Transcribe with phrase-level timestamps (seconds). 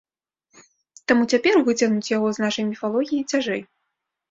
[1.11, 3.61] Таму цяпер выцягнуць яго з нашай міфалогіі цяжэй.